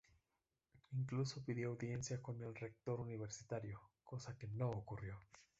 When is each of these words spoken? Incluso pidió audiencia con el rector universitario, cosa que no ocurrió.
Incluso 0.93 1.43
pidió 1.45 1.69
audiencia 1.69 2.23
con 2.23 2.41
el 2.41 2.55
rector 2.55 2.99
universitario, 3.01 3.79
cosa 4.03 4.35
que 4.35 4.47
no 4.47 4.67
ocurrió. 4.71 5.19